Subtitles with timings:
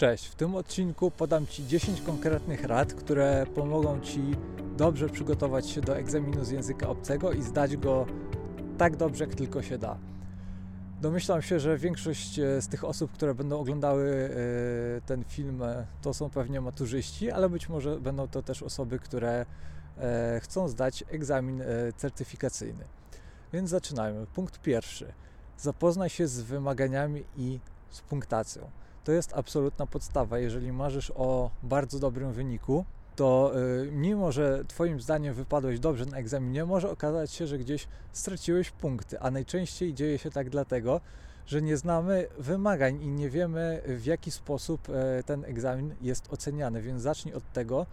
[0.00, 4.20] Cześć, w tym odcinku podam Ci 10 konkretnych rad, które pomogą Ci
[4.76, 8.06] dobrze przygotować się do egzaminu z języka obcego i zdać go
[8.78, 9.98] tak dobrze, jak tylko się da.
[11.00, 14.30] Domyślam się, że większość e, z tych osób, które będą oglądały
[14.96, 18.98] e, ten film, e, to są pewnie maturzyści, ale być może będą to też osoby,
[18.98, 19.46] które
[20.40, 21.62] chcą zdać egzamin
[21.96, 22.84] certyfikacyjny.
[23.52, 24.26] Więc zaczynajmy.
[24.26, 25.12] Punkt pierwszy.
[25.58, 27.60] Zapoznaj się z wymaganiami i
[27.90, 28.70] z punktacją.
[29.04, 30.38] To jest absolutna podstawa.
[30.38, 32.84] Jeżeli marzysz o bardzo dobrym wyniku,
[33.16, 33.52] to
[33.82, 38.70] y, mimo, że Twoim zdaniem wypadłeś dobrze na egzaminie, może okazać się, że gdzieś straciłeś
[38.70, 41.00] punkty, a najczęściej dzieje się tak dlatego,
[41.46, 46.82] że nie znamy wymagań i nie wiemy, w jaki sposób e, ten egzamin jest oceniany.
[46.82, 47.86] Więc zacznij od tego,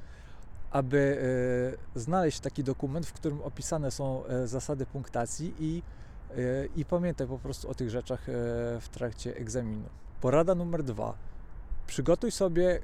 [0.71, 1.19] aby
[1.95, 5.83] e, znaleźć taki dokument, w którym opisane są e, zasady punktacji i,
[6.75, 8.23] i pamiętaj po prostu o tych rzeczach
[8.81, 9.89] w trakcie egzaminu.
[10.21, 11.13] Porada numer dwa.
[11.87, 12.79] Przygotuj sobie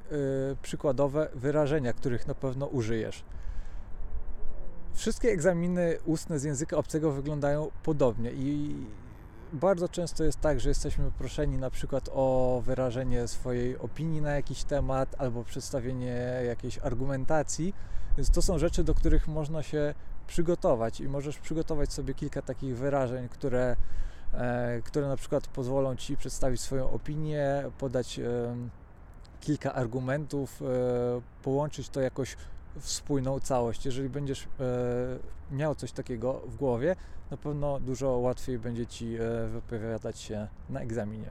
[0.52, 3.24] y, przykładowe wyrażenia, których na pewno użyjesz.
[4.94, 8.76] Wszystkie egzaminy ustne z języka obcego wyglądają podobnie i
[9.52, 14.64] bardzo często jest tak, że jesteśmy proszeni na przykład o wyrażenie swojej opinii na jakiś
[14.64, 17.74] temat albo przedstawienie jakiejś argumentacji.
[18.16, 19.94] Więc to są rzeczy, do których można się
[20.26, 23.76] przygotować i możesz przygotować sobie kilka takich wyrażeń, które
[24.84, 28.20] które na przykład pozwolą Ci przedstawić swoją opinię, podać
[29.44, 30.66] kilka argumentów, e,
[31.42, 32.36] połączyć to jakoś
[32.80, 33.86] w spójną całość.
[33.86, 34.46] Jeżeli będziesz e,
[35.56, 36.96] miał coś takiego w głowie,
[37.30, 39.16] na pewno dużo łatwiej będzie Ci
[39.48, 41.30] wypowiadać się na egzaminie.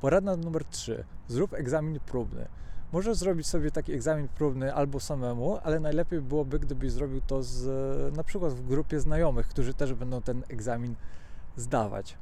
[0.00, 1.04] Porada numer 3.
[1.28, 2.48] Zrób egzamin próbny.
[2.92, 8.16] Możesz zrobić sobie taki egzamin próbny albo samemu, ale najlepiej byłoby, gdybyś zrobił to z,
[8.16, 10.94] na przykład w grupie znajomych, którzy też będą ten egzamin
[11.56, 12.16] zdawać.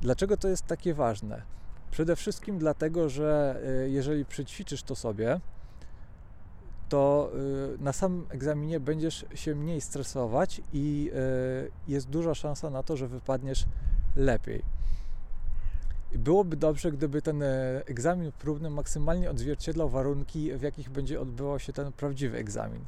[0.00, 1.42] Dlaczego to jest takie ważne?
[1.90, 5.40] Przede wszystkim dlatego, że y, jeżeli przećwiczysz to sobie,
[6.88, 7.30] to
[7.74, 11.10] y, na samym egzaminie będziesz się mniej stresować i
[11.66, 13.64] y, jest duża szansa na to, że wypadniesz
[14.16, 14.62] lepiej.
[16.12, 17.42] Byłoby dobrze, gdyby ten
[17.86, 22.84] egzamin próbny maksymalnie odzwierciedlał warunki, w jakich będzie odbywał się ten prawdziwy egzamin.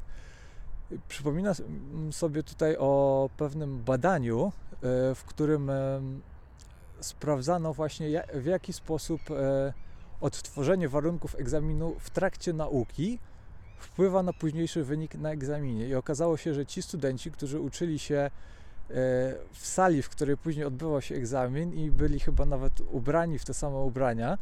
[1.07, 1.53] Przypomina
[2.11, 4.51] sobie tutaj o pewnym badaniu,
[5.15, 6.01] w którym e,
[6.99, 9.73] sprawdzano właśnie w jaki sposób e,
[10.21, 13.19] odtworzenie warunków egzaminu w trakcie nauki
[13.77, 15.87] wpływa na późniejszy wynik na egzaminie.
[15.87, 18.31] I okazało się, że ci studenci, którzy uczyli się
[19.51, 23.53] w sali, w której później odbywał się egzamin i byli chyba nawet ubrani w te
[23.53, 24.37] same ubrania,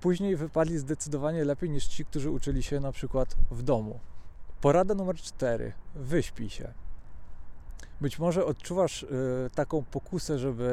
[0.00, 4.00] później wypadli zdecydowanie lepiej niż ci, którzy uczyli się na przykład w domu.
[4.60, 5.72] Porada numer cztery.
[5.94, 6.72] Wyśpij się.
[8.00, 9.06] Być może odczuwasz y,
[9.54, 10.66] taką pokusę, żeby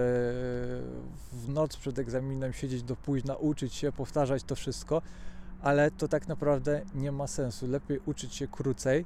[1.34, 5.02] w noc przed egzaminem siedzieć do późna, uczyć się, powtarzać to wszystko,
[5.62, 7.68] ale to tak naprawdę nie ma sensu.
[7.68, 9.06] Lepiej uczyć się krócej,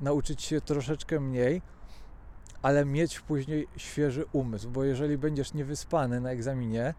[0.00, 1.62] nauczyć się troszeczkę mniej,
[2.62, 6.94] ale mieć później świeży umysł, bo jeżeli będziesz niewyspany na egzaminie,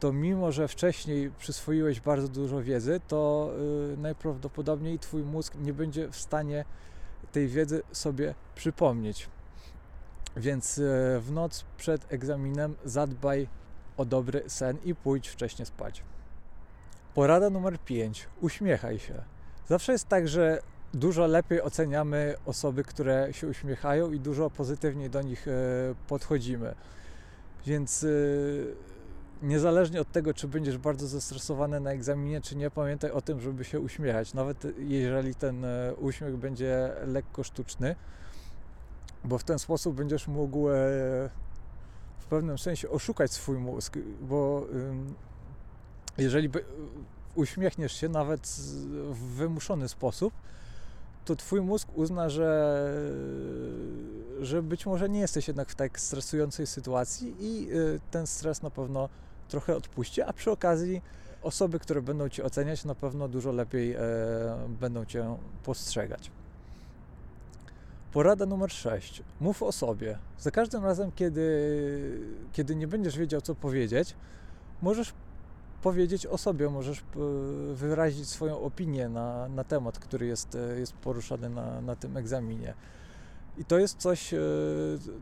[0.00, 3.50] to mimo, że wcześniej przyswoiłeś bardzo dużo wiedzy, to
[3.90, 6.64] yy, najprawdopodobniej Twój mózg nie będzie w stanie
[7.32, 9.28] tej wiedzy sobie przypomnieć.
[10.36, 10.84] Więc yy,
[11.20, 13.48] w noc przed egzaminem zadbaj
[13.96, 16.02] o dobry sen i pójdź wcześniej spać.
[17.14, 18.28] Porada numer 5.
[18.40, 19.22] Uśmiechaj się.
[19.66, 20.62] Zawsze jest tak, że
[20.94, 25.52] dużo lepiej oceniamy osoby, które się uśmiechają i dużo pozytywniej do nich yy,
[26.08, 26.74] podchodzimy.
[27.66, 28.76] Więc yy,
[29.42, 33.64] niezależnie od tego, czy będziesz bardzo zestresowany na egzaminie, czy nie, pamiętaj o tym, żeby
[33.64, 34.34] się uśmiechać.
[34.34, 37.96] Nawet jeżeli ten e, uśmiech będzie lekko sztuczny,
[39.26, 40.72] bo w ten sposób będziesz mógł e,
[42.18, 44.66] w pewnym sensie oszukać swój mózg, bo
[46.18, 46.50] jeżeli
[47.34, 48.46] uśmiechniesz się nawet
[49.10, 50.34] w wymuszony sposób,
[51.24, 52.92] to twój mózg uzna, że,
[54.40, 57.74] że być może nie jesteś jednak w tak stresującej sytuacji i e,
[58.10, 59.08] ten stres na pewno
[59.48, 61.02] trochę odpuści, a przy okazji
[61.42, 64.00] osoby, które będą Cię oceniać, na pewno dużo lepiej e,
[64.80, 66.30] będą Cię postrzegać.
[68.16, 69.22] Porada numer 6.
[69.40, 70.18] Mów o sobie.
[70.38, 72.20] Za każdym razem, kiedy,
[72.52, 74.14] kiedy nie będziesz wiedział, co powiedzieć,
[74.82, 75.12] możesz
[75.82, 77.04] powiedzieć o sobie, możesz e,
[77.74, 82.74] wyrazić swoją opinię na, na temat, który jest, e, jest poruszany na, na tym egzaminie.
[83.58, 84.38] I to jest coś, e,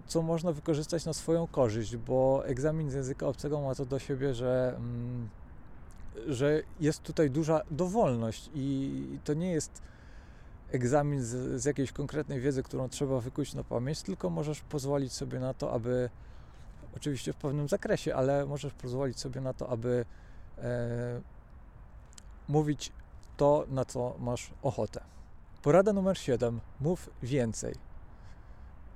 [0.06, 4.34] co można wykorzystać na swoją korzyść, bo egzamin z języka obcego ma to do siebie,
[4.34, 5.28] że, mm,
[6.26, 9.82] że jest tutaj duża dowolność i to nie jest
[10.74, 15.40] egzamin z, z jakiejś konkretnej wiedzy, którą trzeba wykuć na pamięć, tylko możesz pozwolić sobie
[15.40, 16.10] na to, aby
[16.96, 20.04] oczywiście w pewnym zakresie, ale możesz pozwolić sobie na to, aby
[20.58, 21.20] e,
[22.48, 22.92] mówić
[23.36, 25.00] to, na co masz ochotę.
[25.62, 26.60] Porada numer 7.
[26.80, 27.74] Mów więcej.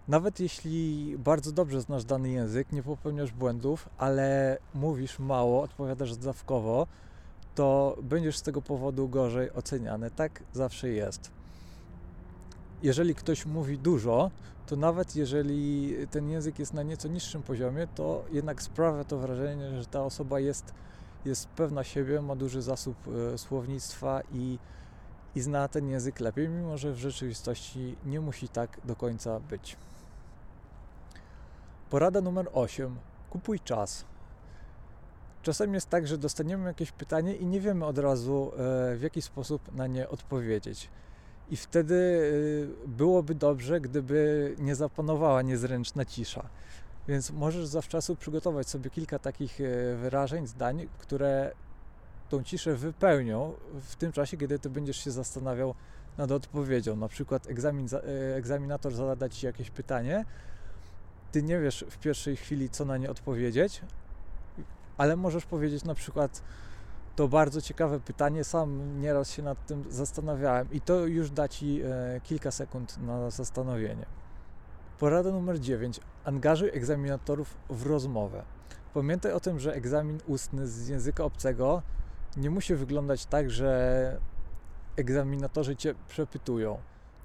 [0.09, 6.87] Nawet jeśli bardzo dobrze znasz dany język, nie popełniasz błędów, ale mówisz mało, odpowiadasz zdawkowo,
[7.55, 10.11] to będziesz z tego powodu gorzej oceniany.
[10.11, 11.38] Tak zawsze jest.
[12.83, 14.31] Jeżeli ktoś mówi dużo,
[14.67, 19.83] to nawet jeżeli ten język jest na nieco niższym poziomie, to jednak sprawia to wrażenie,
[19.83, 20.75] że ta osoba jest,
[21.25, 22.97] jest pewna siebie, ma duży zasób
[23.35, 24.59] e, słownictwa i,
[25.35, 29.77] i zna ten język lepiej, mimo że w rzeczywistości nie musi tak do końca być.
[31.91, 32.97] Porada numer 8.
[33.31, 34.05] Kupuj czas.
[35.43, 39.23] Czasem jest tak, że dostaniemy jakieś pytanie i nie wiemy od razu, e, w jaki
[39.23, 40.91] sposób na nie odpowiedzieć.
[41.51, 42.23] I wtedy
[42.85, 46.49] e, byłoby dobrze, gdyby nie zapanowała niezręczna cisza.
[47.09, 51.53] Więc możesz zawczasu przygotować sobie kilka takich e, wyrażeń, zdań, które
[52.29, 55.75] tą ciszę wypełnią w tym czasie, kiedy ty będziesz się zastanawiał
[56.19, 56.97] nad odpowiedzią.
[56.97, 57.89] Na przykład egzamin,
[58.37, 60.25] egzaminator zada ci jakieś pytanie,
[61.33, 63.81] ty nie wiesz w pierwszej chwili, co na nie odpowiedzieć,
[64.97, 66.43] ale możesz powiedzieć na przykład,
[67.19, 71.81] to bardzo ciekawe pytanie, sam nieraz się nad tym zastanawiałem i to już da ci
[71.85, 74.07] e, kilka sekund na zastanowienie.
[74.99, 76.01] Porada numer 9.
[76.25, 78.43] Angażuj egzaminatorów w rozmowę.
[78.95, 81.83] Pamiętaj o tym, że egzamin ustny z języka obcego
[82.37, 84.21] nie musi wyglądać tak, że
[84.97, 86.79] egzaminatorzy cię przepytują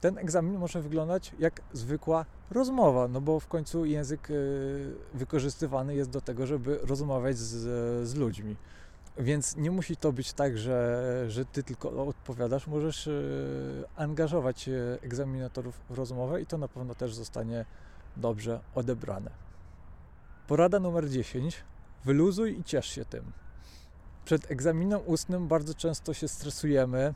[0.04, 6.10] ten egzamin może wyglądać jak zwykła rozmowa, no bo w końcu język y, wykorzystywany jest
[6.10, 8.56] do tego, żeby rozmawiać z, z ludźmi.
[9.18, 12.68] Więc nie musi to być tak, że, że ty tylko odpowiadasz.
[12.68, 17.65] Możesz y, angażować y, egzaminatorów w rozmowę i to na pewno też zostanie
[18.18, 19.31] dobrze odebrane.
[20.48, 21.63] Porada numer 10.
[22.06, 23.31] Wyluzuj i ciesz się tym.
[24.25, 27.13] Przed egzaminem ustnym bardzo często się stresujemy,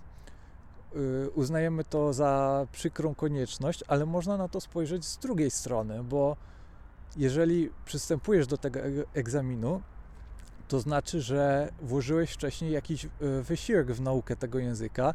[0.95, 6.37] Y, uznajemy to za przykrą konieczność, ale można na to spojrzeć z drugiej strony, bo
[7.17, 8.79] jeżeli przystępujesz do tego
[9.13, 9.81] egzaminu,
[10.67, 13.09] to znaczy, że włożyłeś wcześniej jakiś y,
[13.43, 15.13] wysiłek w naukę tego języka,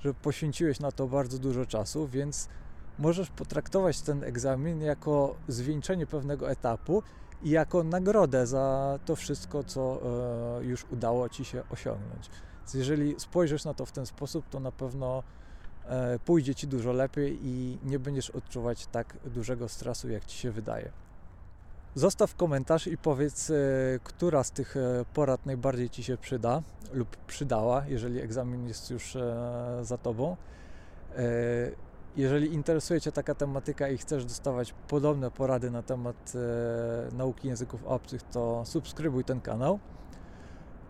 [0.00, 2.48] że poświęciłeś na to bardzo dużo czasu, więc
[2.98, 7.02] możesz potraktować ten egzamin jako zwieńczenie pewnego etapu
[7.42, 10.00] i jako nagrodę za to wszystko, co
[10.60, 12.30] y, już udało ci się osiągnąć.
[12.58, 15.22] Więc jeżeli spojrzysz na to w ten sposób, to na pewno
[15.84, 20.50] e, pójdzie ci dużo lepiej i nie będziesz odczuwać tak dużego stresu, jak ci się
[20.50, 20.92] wydaje.
[21.94, 23.54] Zostaw komentarz i powiedz, e,
[24.04, 26.62] która z tych e, porad najbardziej ci się przyda
[26.92, 29.16] lub przydała, jeżeli egzamin jest już
[29.82, 30.36] za tobą.
[32.16, 36.32] Jeżeli interesuje Cię taka tematyka i chcesz dostawać podobne porady na temat
[37.12, 39.78] nauki języków obcych, to subskrybuj ten kanał.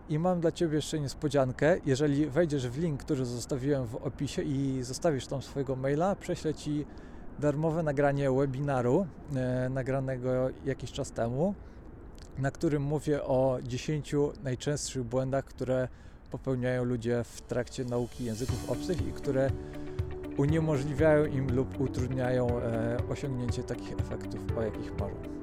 [0.09, 1.77] I mam dla Ciebie jeszcze niespodziankę.
[1.85, 6.85] Jeżeli wejdziesz w link, który zostawiłem w opisie i zostawisz tam swojego maila, prześlę Ci
[7.39, 11.53] darmowe nagranie webinaru e, nagranego jakiś czas temu,
[12.37, 15.87] na którym mówię o 10 najczęstszych błędach, które
[16.31, 19.49] popełniają ludzie w trakcie nauki języków obcych i które
[20.37, 25.42] uniemożliwiają im lub utrudniają e, osiągnięcie takich efektów, o jakich marzą.